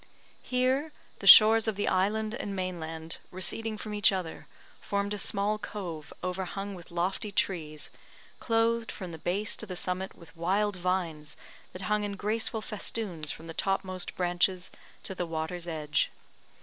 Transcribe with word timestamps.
Here, 0.41 0.91
the 1.19 1.27
shores 1.27 1.67
of 1.67 1.75
the 1.75 1.87
island 1.87 2.33
and 2.33 2.55
mainland, 2.55 3.19
receding 3.29 3.77
from 3.77 3.93
each 3.93 4.11
other, 4.11 4.47
formed 4.81 5.13
a 5.13 5.19
small 5.19 5.59
cove, 5.59 6.11
overhung 6.23 6.73
with 6.73 6.89
lofty 6.89 7.31
trees, 7.31 7.91
clothed 8.39 8.91
from 8.91 9.11
the 9.11 9.19
base 9.19 9.55
to 9.57 9.67
the 9.67 9.75
summit 9.75 10.15
with 10.15 10.35
wild 10.35 10.75
vines, 10.75 11.37
that 11.71 11.83
hung 11.83 12.03
in 12.03 12.13
graceful 12.13 12.61
festoons 12.63 13.29
from 13.29 13.45
the 13.45 13.53
topmost 13.53 14.15
branches 14.15 14.71
to 15.03 15.13
the 15.13 15.27
water's 15.27 15.67
edge. 15.67 16.09